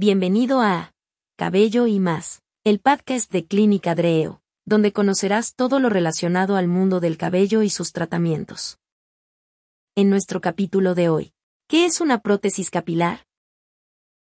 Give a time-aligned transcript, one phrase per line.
[0.00, 0.94] Bienvenido a
[1.36, 7.00] Cabello y más, el podcast de Clínica Dreo, donde conocerás todo lo relacionado al mundo
[7.00, 8.78] del cabello y sus tratamientos.
[9.96, 11.32] En nuestro capítulo de hoy,
[11.66, 13.26] ¿qué es una prótesis capilar?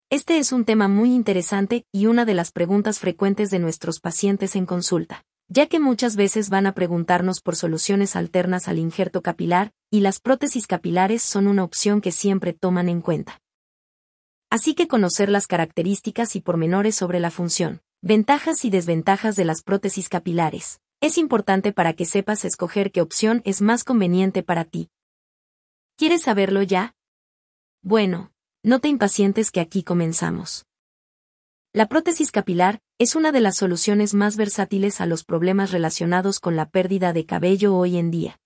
[0.09, 4.57] Este es un tema muy interesante y una de las preguntas frecuentes de nuestros pacientes
[4.57, 9.73] en consulta ya que muchas veces van a preguntarnos por soluciones alternas al injerto capilar,
[9.89, 13.40] y las prótesis capilares son una opción que siempre toman en cuenta.
[14.51, 19.63] Así que conocer las características y pormenores sobre la función, ventajas y desventajas de las
[19.63, 24.89] prótesis capilares, es importante para que sepas escoger qué opción es más conveniente para ti.
[25.95, 26.95] ¿Quieres saberlo ya?
[27.81, 30.65] Bueno, no te impacientes que aquí comenzamos.
[31.71, 36.57] La prótesis capilar es una de las soluciones más versátiles a los problemas relacionados con
[36.57, 38.41] la pérdida de cabello hoy en día.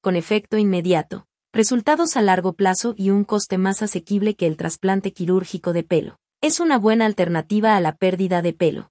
[0.00, 5.12] Con efecto inmediato, resultados a largo plazo y un coste más asequible que el trasplante
[5.12, 6.18] quirúrgico de pelo.
[6.40, 8.90] Es una buena alternativa a la pérdida de pelo.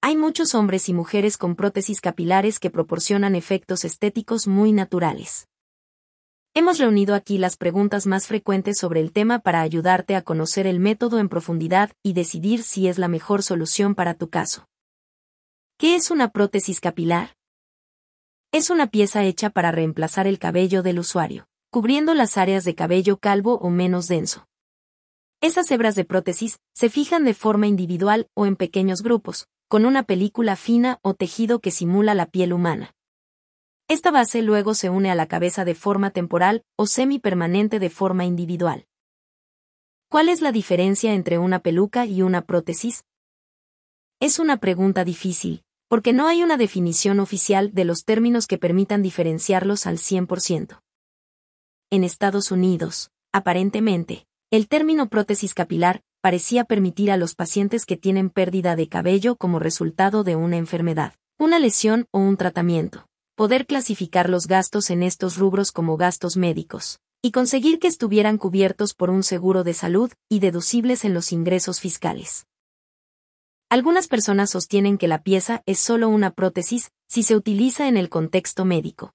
[0.00, 5.48] Hay muchos hombres y mujeres con prótesis capilares que proporcionan efectos estéticos muy naturales.
[6.54, 10.80] Hemos reunido aquí las preguntas más frecuentes sobre el tema para ayudarte a conocer el
[10.80, 14.66] método en profundidad y decidir si es la mejor solución para tu caso.
[15.78, 17.34] ¿Qué es una prótesis capilar?
[18.52, 23.18] Es una pieza hecha para reemplazar el cabello del usuario, cubriendo las áreas de cabello
[23.18, 24.48] calvo o menos denso.
[25.40, 30.02] Esas hebras de prótesis se fijan de forma individual o en pequeños grupos, con una
[30.02, 32.92] película fina o tejido que simula la piel humana.
[33.86, 38.24] Esta base luego se une a la cabeza de forma temporal o semipermanente de forma
[38.24, 38.88] individual.
[40.08, 43.04] ¿Cuál es la diferencia entre una peluca y una prótesis?
[44.18, 49.02] Es una pregunta difícil, porque no hay una definición oficial de los términos que permitan
[49.02, 50.80] diferenciarlos al 100%.
[51.90, 58.30] En Estados Unidos, aparentemente, el término prótesis capilar parecía permitir a los pacientes que tienen
[58.30, 64.28] pérdida de cabello como resultado de una enfermedad, una lesión o un tratamiento poder clasificar
[64.28, 69.22] los gastos en estos rubros como gastos médicos, y conseguir que estuvieran cubiertos por un
[69.22, 72.44] seguro de salud y deducibles en los ingresos fiscales.
[73.72, 78.08] Algunas personas sostienen que la pieza es solo una prótesis si se utiliza en el
[78.08, 79.14] contexto médico.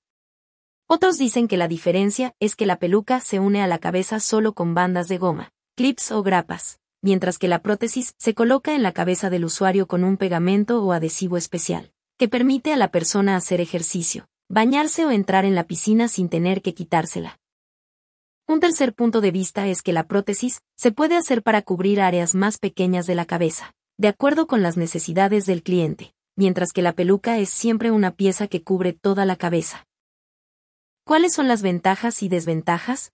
[0.87, 4.53] Otros dicen que la diferencia es que la peluca se une a la cabeza solo
[4.53, 8.93] con bandas de goma, clips o grapas, mientras que la prótesis se coloca en la
[8.93, 13.59] cabeza del usuario con un pegamento o adhesivo especial que permite a la persona hacer
[13.59, 17.41] ejercicio, bañarse o entrar en la piscina sin tener que quitársela.
[18.47, 22.35] Un tercer punto de vista es que la prótesis se puede hacer para cubrir áreas
[22.35, 26.93] más pequeñas de la cabeza, de acuerdo con las necesidades del cliente, mientras que la
[26.93, 29.85] peluca es siempre una pieza que cubre toda la cabeza.
[31.05, 33.13] ¿Cuáles son las ventajas y desventajas?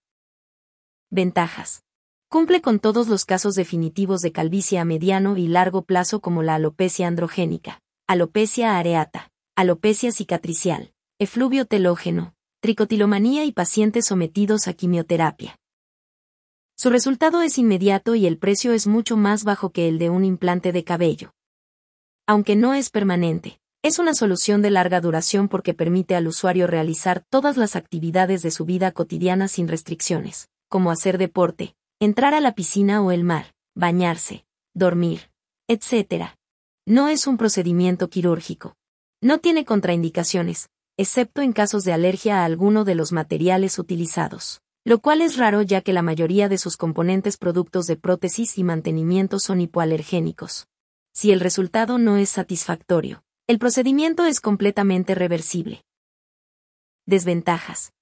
[1.11, 1.83] Ventajas.
[2.29, 6.55] Cumple con todos los casos definitivos de calvicie a mediano y largo plazo como la
[6.55, 15.59] alopecia androgénica, alopecia areata, alopecia cicatricial, efluvio telógeno, tricotilomanía y pacientes sometidos a quimioterapia.
[16.81, 20.25] Su resultado es inmediato y el precio es mucho más bajo que el de un
[20.25, 21.31] implante de cabello.
[22.25, 27.23] Aunque no es permanente, es una solución de larga duración porque permite al usuario realizar
[27.29, 32.55] todas las actividades de su vida cotidiana sin restricciones, como hacer deporte, entrar a la
[32.55, 34.43] piscina o el mar, bañarse,
[34.73, 35.29] dormir,
[35.67, 36.29] etc.
[36.87, 38.75] No es un procedimiento quirúrgico.
[39.21, 44.99] No tiene contraindicaciones, excepto en casos de alergia a alguno de los materiales utilizados, lo
[44.99, 49.39] cual es raro ya que la mayoría de sus componentes productos de prótesis y mantenimiento
[49.39, 50.67] son hipoalergénicos.
[51.13, 55.83] Si el resultado no es satisfactorio, el procedimiento es completamente reversible.
[57.05, 57.93] Desventajas.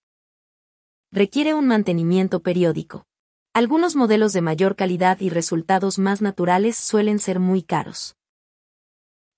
[1.11, 3.05] Requiere un mantenimiento periódico.
[3.53, 8.15] Algunos modelos de mayor calidad y resultados más naturales suelen ser muy caros.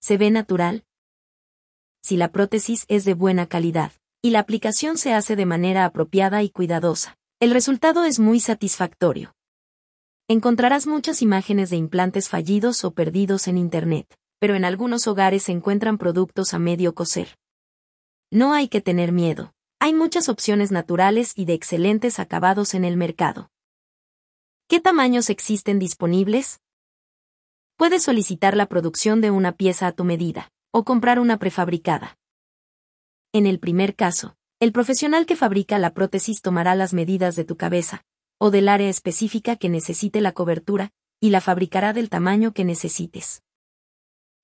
[0.02, 0.84] ¿Se ve natural?
[2.04, 6.44] Si la prótesis es de buena calidad, y la aplicación se hace de manera apropiada
[6.44, 9.34] y cuidadosa, el resultado es muy satisfactorio.
[10.28, 15.52] Encontrarás muchas imágenes de implantes fallidos o perdidos en Internet, pero en algunos hogares se
[15.52, 17.40] encuentran productos a medio coser.
[18.30, 22.96] No hay que tener miedo, hay muchas opciones naturales y de excelentes acabados en el
[22.96, 23.50] mercado.
[24.68, 26.62] ¿Qué tamaños existen disponibles?
[27.76, 32.20] Puedes solicitar la producción de una pieza a tu medida, o comprar una prefabricada.
[33.34, 37.58] En el primer caso, el profesional que fabrica la prótesis tomará las medidas de tu
[37.58, 38.06] cabeza,
[38.38, 43.42] o del área específica que necesite la cobertura, y la fabricará del tamaño que necesites.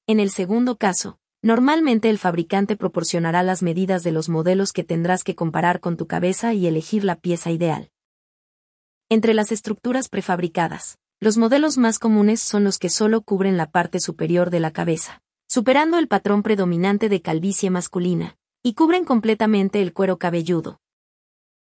[0.07, 5.23] En el segundo caso, normalmente el fabricante proporcionará las medidas de los modelos que tendrás
[5.23, 7.91] que comparar con tu cabeza y elegir la pieza ideal.
[9.09, 13.99] Entre las estructuras prefabricadas, Los modelos más comunes son los que solo cubren la parte
[13.99, 18.37] superior de la cabeza, superando el patrón predominante de calvicie masculina,
[18.67, 20.81] y cubren completamente el cuero cabelludo.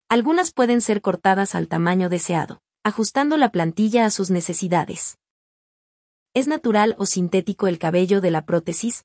[0.08, 5.18] Algunas pueden ser cortadas al tamaño deseado, ajustando la plantilla a sus necesidades.
[6.34, 9.04] ¿Es natural o sintético el cabello de la prótesis?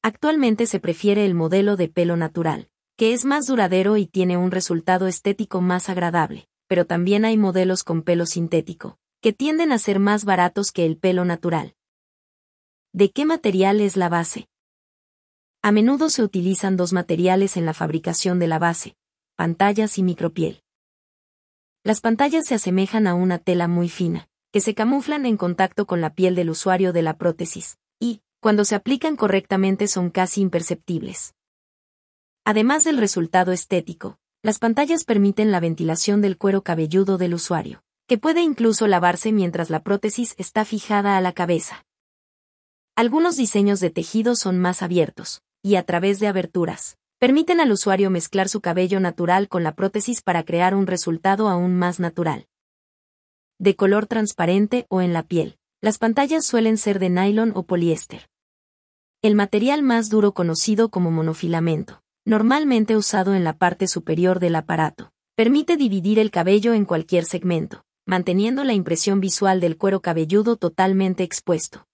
[0.00, 4.50] Actualmente se prefiere el modelo de pelo natural, que es más duradero y tiene un
[4.50, 9.98] resultado estético más agradable, pero también hay modelos con pelo sintético, que tienden a ser
[9.98, 11.74] más baratos que el pelo natural.
[12.94, 14.49] ¿De qué material es la base?
[15.62, 18.96] A menudo se utilizan dos materiales en la fabricación de la base,
[19.36, 20.62] pantallas y micropiel.
[21.84, 26.00] Las pantallas se asemejan a una tela muy fina, que se camuflan en contacto con
[26.00, 31.34] la piel del usuario de la prótesis, y, cuando se aplican correctamente son casi imperceptibles.
[32.46, 38.16] Además del resultado estético, las pantallas permiten la ventilación del cuero cabelludo del usuario, que
[38.16, 41.84] puede incluso lavarse mientras la prótesis está fijada a la cabeza.
[42.96, 48.10] Algunos diseños de tejido son más abiertos, y a través de aberturas, permiten al usuario
[48.10, 52.46] mezclar su cabello natural con la prótesis para crear un resultado aún más natural.
[53.58, 58.28] De color transparente o en la piel, las pantallas suelen ser de nylon o poliéster.
[59.22, 65.12] El material más duro conocido como monofilamento, normalmente usado en la parte superior del aparato,
[65.34, 71.22] permite dividir el cabello en cualquier segmento, manteniendo la impresión visual del cuero cabelludo totalmente
[71.22, 71.86] expuesto.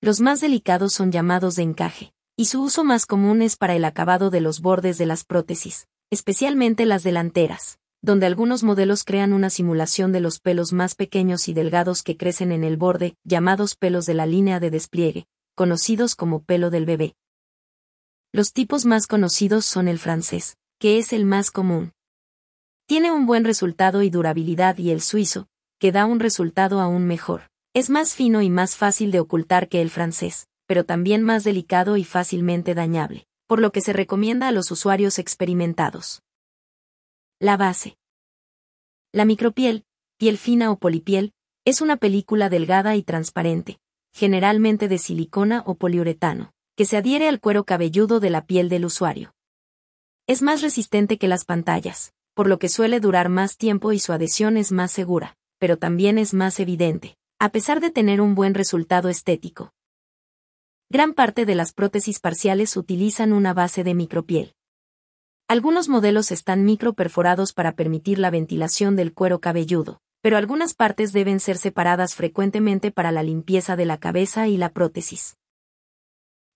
[0.00, 3.84] Los más delicados son llamados de encaje, y su uso más común es para el
[3.84, 9.50] acabado de los bordes de las prótesis, especialmente las delanteras, donde algunos modelos crean una
[9.50, 14.06] simulación de los pelos más pequeños y delgados que crecen en el borde, llamados pelos
[14.06, 15.26] de la línea de despliegue,
[15.56, 17.16] conocidos como pelo del bebé.
[18.30, 21.90] Los tipos más conocidos son el francés, que es el más común.
[22.86, 25.48] Tiene un buen resultado y durabilidad y el suizo,
[25.80, 27.50] que da un resultado aún mejor.
[27.74, 31.96] Es más fino y más fácil de ocultar que el francés, pero también más delicado
[31.96, 36.22] y fácilmente dañable, por lo que se recomienda a los usuarios experimentados.
[37.40, 37.96] La base.
[39.10, 39.86] La micropiel,
[40.18, 41.32] piel fina o polipiel,
[41.64, 43.80] es una película delgada y transparente,
[44.12, 48.84] generalmente de silicona o poliuretano, que se adhiere al cuero cabelludo de la piel del
[48.84, 49.34] usuario.
[50.26, 54.12] Es más resistente que las pantallas, por lo que suele durar más tiempo y su
[54.12, 58.52] adhesión es más segura, pero también es más evidente, a pesar de tener un buen
[58.52, 59.72] resultado estético.
[60.90, 64.54] Gran parte de las prótesis parciales utilizan una base de micropiel.
[65.46, 71.40] Algunos modelos están microperforados para permitir la ventilación del cuero cabelludo, pero algunas partes deben
[71.40, 75.36] ser separadas frecuentemente para la limpieza de la cabeza y la prótesis.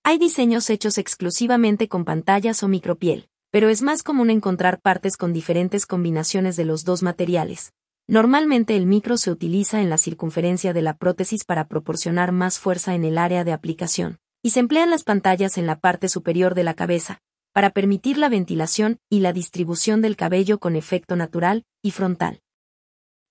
[0.02, 5.34] Hay diseños hechos exclusivamente con pantallas o micropiel, pero es más común encontrar partes con
[5.34, 7.75] diferentes combinaciones de los dos materiales.
[8.08, 12.94] Normalmente el micro se utiliza en la circunferencia de la prótesis para proporcionar más fuerza
[12.94, 16.64] en el área de aplicación, y se emplean las pantallas en la parte superior de
[16.64, 17.20] la cabeza,
[17.52, 22.40] para permitir la ventilación y la distribución del cabello con efecto natural y frontal.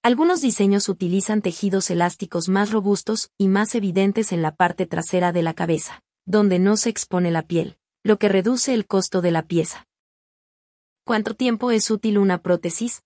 [0.03, 5.43] Algunos diseños utilizan tejidos elásticos más robustos y más evidentes en la parte trasera de
[5.43, 9.43] la cabeza, donde no se expone la piel, lo que reduce el costo de la
[9.43, 9.87] pieza.
[11.03, 13.03] ¿Cuánto tiempo es útil una prótesis?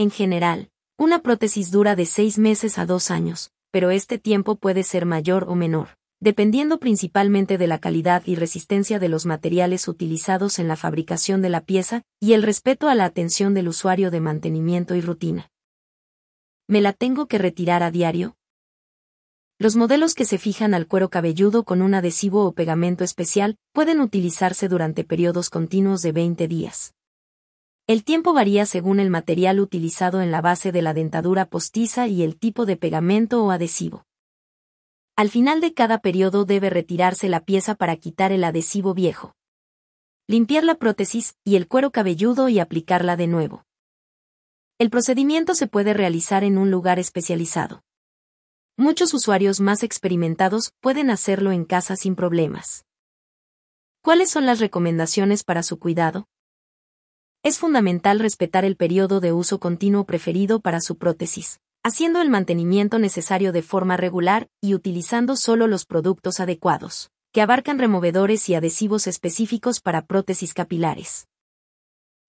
[0.00, 4.82] En general, una prótesis dura de seis meses a dos años, pero este tiempo puede
[4.82, 10.58] ser mayor o menor, dependiendo principalmente de la calidad y resistencia de los materiales utilizados
[10.58, 14.20] en la fabricación de la pieza y el respeto a la atención del usuario de
[14.20, 15.50] mantenimiento y rutina.
[16.66, 18.38] ¿Me la tengo que retirar a diario?
[19.58, 24.00] Los modelos que se fijan al cuero cabelludo con un adhesivo o pegamento especial pueden
[24.00, 26.94] utilizarse durante periodos continuos de 20 días.
[27.90, 32.22] El tiempo varía según el material utilizado en la base de la dentadura postiza y
[32.22, 34.06] el tipo de pegamento o adhesivo.
[35.16, 39.34] Al final de cada periodo debe retirarse la pieza para quitar el adhesivo viejo.
[40.28, 43.64] Limpiar la prótesis y el cuero cabelludo y aplicarla de nuevo.
[44.78, 47.82] El procedimiento se puede realizar en un lugar especializado.
[48.76, 52.86] Muchos usuarios más experimentados pueden hacerlo en casa sin problemas.
[54.00, 56.28] ¿Cuáles son las recomendaciones para su cuidado?
[57.42, 62.98] Es fundamental respetar el periodo de uso continuo preferido para su prótesis, haciendo el mantenimiento
[62.98, 69.06] necesario de forma regular y utilizando solo los productos adecuados, que abarcan removedores y adhesivos
[69.06, 71.28] específicos para prótesis capilares.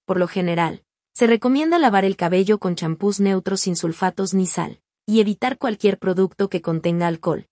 [0.06, 4.80] Por lo general, se recomienda lavar el cabello con champús neutros sin sulfatos ni sal,
[5.06, 7.48] y evitar cualquier producto que contenga alcohol.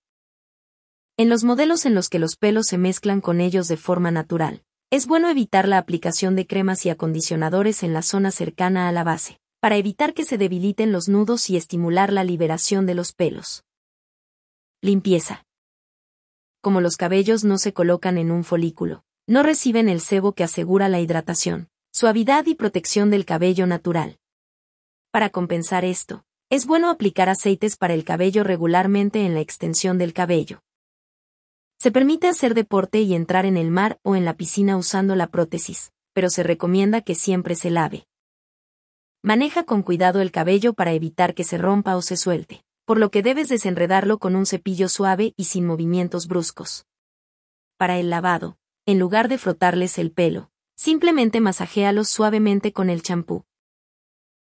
[1.17, 4.63] En los modelos en los que los pelos se mezclan con ellos de forma natural,
[4.91, 9.03] es bueno evitar la aplicación de cremas y acondicionadores en la zona cercana a la
[9.03, 13.65] base, para evitar que se debiliten los nudos y estimular la liberación de los pelos.
[14.81, 15.45] Limpieza.
[16.61, 20.89] Como los cabellos no se colocan en un folículo, no reciben el sebo que asegura
[20.89, 24.17] la hidratación, suavidad y protección del cabello natural.
[25.11, 30.13] Para compensar esto, es bueno aplicar aceites para el cabello regularmente en la extensión del
[30.13, 30.61] cabello.
[31.81, 35.27] Se permite hacer deporte y entrar en el mar o en la piscina usando la
[35.27, 38.05] prótesis, pero se recomienda que siempre se lave.
[39.23, 43.11] Maneja con cuidado el cabello para evitar que se rompa o se suelte, por lo
[43.11, 46.85] que debes desenredarlo con un cepillo suave y sin movimientos bruscos.
[47.77, 53.45] Para el lavado, en lugar de frotarles el pelo, simplemente masajéalos suavemente con el champú.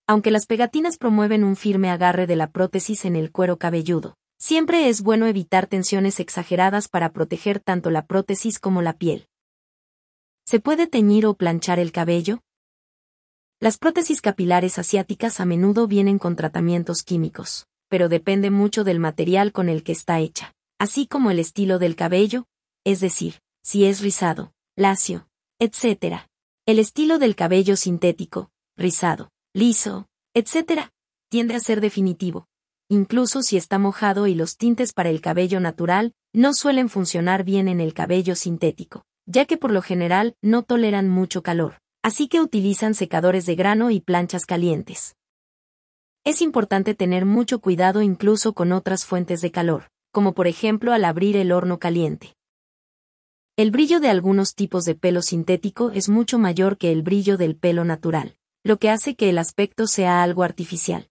[0.07, 4.88] Aunque las pegatinas promueven un firme agarre de la prótesis en el cuero cabelludo, siempre
[4.88, 9.27] es bueno evitar tensiones exageradas para proteger tanto la prótesis como la piel.
[10.46, 12.41] ¿Se puede teñir o planchar el cabello?
[13.60, 19.51] Las prótesis capilares asiáticas a menudo vienen con tratamientos químicos, pero depende mucho del material
[19.51, 22.46] con el que está hecha, así como el estilo del cabello,
[22.86, 25.27] es decir, si es rizado, lacio,
[25.60, 26.22] etc.
[26.65, 30.89] El estilo del cabello sintético, rizado, liso, etc.,
[31.29, 32.48] tiende a ser definitivo,
[32.89, 37.67] incluso si está mojado y los tintes para el cabello natural no suelen funcionar bien
[37.67, 42.41] en el cabello sintético, ya que por lo general no toleran mucho calor así que
[42.41, 45.15] utilizan secadores de grano y planchas calientes.
[46.24, 51.05] Es importante tener mucho cuidado incluso con otras fuentes de calor, como por ejemplo al
[51.05, 52.36] abrir el horno caliente.
[53.58, 57.58] El brillo de algunos tipos de pelo sintético es mucho mayor que el brillo del
[57.58, 61.09] pelo natural, lo que hace que el aspecto sea algo artificial.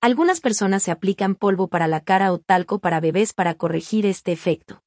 [0.00, 4.30] Algunas personas se aplican polvo para la cara o talco para bebés para corregir este
[4.30, 4.80] efecto.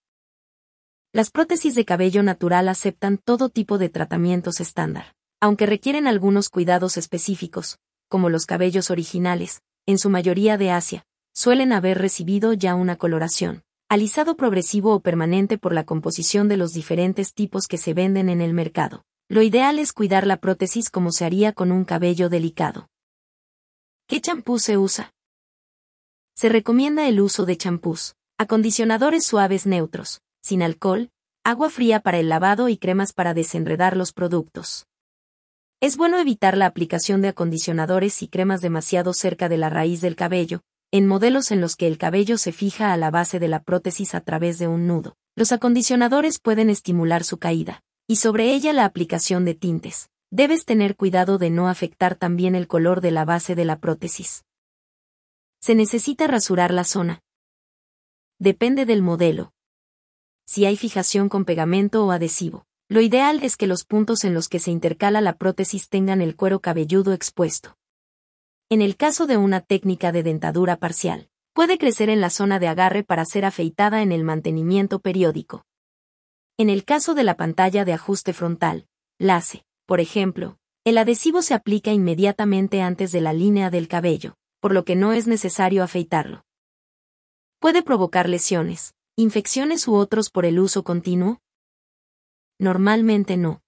[1.12, 6.96] Las prótesis de cabello natural aceptan todo tipo de tratamientos estándar, aunque requieren algunos cuidados
[6.96, 7.78] específicos,
[8.08, 11.04] como los cabellos originales, en su mayoría de Asia,
[11.34, 16.72] suelen haber recibido ya una coloración, alisado progresivo o permanente por la composición de los
[16.72, 19.04] diferentes tipos que se venden en el mercado.
[19.28, 22.88] Lo ideal es cuidar la prótesis como se haría con un cabello delicado.
[24.12, 25.14] ¿Qué champú se usa?
[26.36, 31.12] Se recomienda el uso de champús, acondicionadores suaves neutros, sin alcohol,
[31.46, 34.86] agua fría para el lavado y cremas para desenredar los productos.
[35.80, 40.18] Es bueno evitar la aplicación de acondicionadores y cremas demasiado cerca de la raíz del
[40.18, 40.60] cabello,
[40.92, 44.14] en modelos en los que el cabello se fija a la base de la prótesis
[44.14, 45.16] a través de un nudo.
[45.38, 50.11] Los acondicionadores pueden estimular su caída, y sobre ella la aplicación de tintes.
[50.32, 54.46] Debes tener cuidado de no afectar también el color de la base de la prótesis.
[55.60, 57.22] Se necesita rasurar la zona.
[58.40, 59.54] Depende del modelo,
[60.52, 62.66] si hay fijación con pegamento o adhesivo.
[62.90, 66.36] Lo ideal es que los puntos en los que se intercala la prótesis tengan el
[66.36, 67.78] cuero cabelludo expuesto.
[68.70, 72.68] En el caso de una técnica de dentadura parcial, puede crecer en la zona de
[72.68, 75.66] agarre para ser afeitada en el mantenimiento periódico.
[76.58, 78.88] En el caso de la pantalla de ajuste frontal,
[79.20, 84.74] LACE, por ejemplo, el adhesivo se aplica inmediatamente antes de la línea del cabello, por
[84.74, 86.46] lo que no es necesario afeitarlo.
[87.60, 91.42] Puede provocar lesiones, ¿Infecciones u otros por el uso continuo?
[92.58, 93.64] Normalmente no.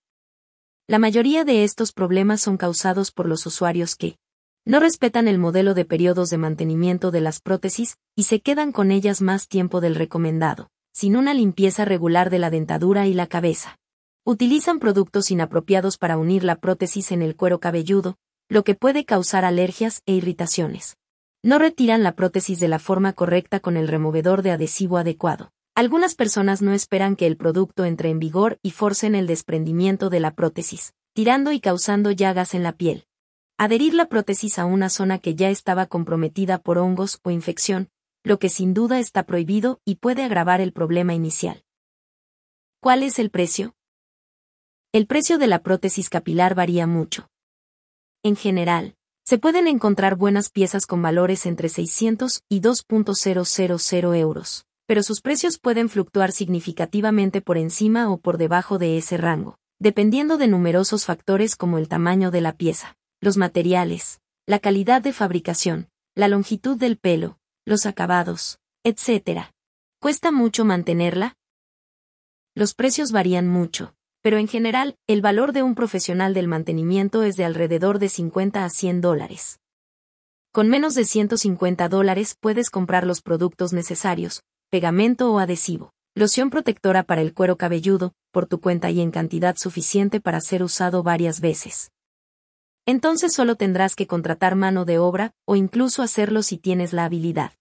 [0.88, 4.18] La mayoría de estos problemas son causados por los usuarios que
[4.64, 8.92] no respetan el modelo de periodos de mantenimiento de las prótesis y se quedan con
[8.92, 13.78] ellas más tiempo del recomendado, sin una limpieza regular de la dentadura y la cabeza.
[14.26, 18.18] Utilizan productos inapropiados para unir la prótesis en el cuero cabelludo,
[18.50, 20.98] lo que puede causar alergias e irritaciones
[21.44, 25.52] no retiran la prótesis de la forma correcta con el removedor de adhesivo adecuado.
[25.76, 30.22] Algunas personas no esperan que el producto entre en vigor y forcen el desprendimiento de
[30.22, 33.06] la prótesis, tirando y causando llagas en la piel.
[33.58, 37.90] Adherir la prótesis a una zona que ya estaba comprometida por hongos o infección,
[38.24, 41.66] lo que sin duda está prohibido y puede agravar el problema inicial.
[42.80, 43.76] ¿Cuál es el precio?
[44.96, 47.28] El precio de la prótesis capilar varía mucho.
[48.22, 48.94] En general,
[49.26, 55.58] se pueden encontrar buenas piezas con valores entre 600 y 2.000 euros, pero sus precios
[55.58, 61.56] pueden fluctuar significativamente por encima o por debajo de ese rango, dependiendo de numerosos factores
[61.56, 67.00] como el tamaño de la pieza, los materiales, la calidad de fabricación, la longitud del
[67.00, 69.48] pelo, los acabados, etc.
[70.00, 71.36] ¿Cuesta mucho mantenerla?
[72.54, 77.36] Los precios varían mucho, pero en general, el valor de un profesional del mantenimiento es
[77.36, 79.60] de alrededor de 50 a 100 dólares.
[80.54, 87.04] Con menos de 150 dólares puedes comprar los productos necesarios, pegamento o adhesivo, loción protectora
[87.04, 91.42] para el cuero cabelludo, por tu cuenta y en cantidad suficiente para ser usado varias
[91.42, 91.92] veces.
[92.86, 97.52] Entonces solo tendrás que contratar mano de obra, o incluso hacerlo si tienes la habilidad.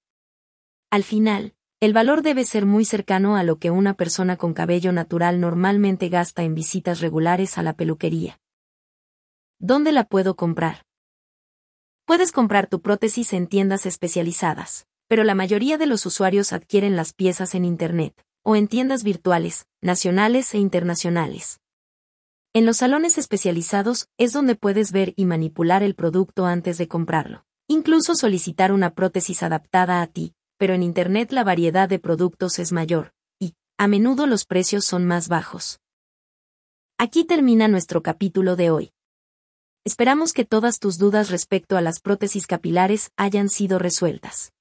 [0.91, 4.93] Al final, el valor debe ser muy cercano a lo que una persona con cabello
[4.93, 8.39] natural normalmente gasta en visitas regulares a la peluquería.
[9.59, 10.87] ¿Dónde la puedo comprar?
[12.05, 17.15] Puedes comprar tu prótesis en tiendas especializadas, pero la mayoría de los usuarios adquieren las
[17.15, 21.59] piezas en Internet, o en tiendas virtuales, nacionales e internacionales.
[22.53, 27.45] En los salones especializados es donde puedes ver y manipular el producto antes de comprarlo.
[27.67, 32.71] Incluso solicitar una prótesis adaptada a ti, pero en Internet la variedad de productos es
[32.71, 35.81] mayor, y, a menudo los precios son más bajos.
[36.99, 38.93] Aquí termina nuestro capítulo de hoy.
[39.85, 44.53] Esperamos que todas tus dudas respecto a las prótesis capilares hayan sido resueltas.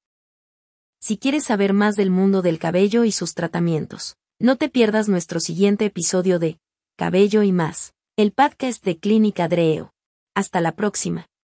[1.00, 5.40] Si quieres saber más del mundo del cabello y sus tratamientos, no te pierdas nuestro
[5.40, 6.58] siguiente episodio de
[6.98, 9.94] Cabello y más, el podcast de Clínica Dreo.
[10.34, 11.28] Hasta la próxima.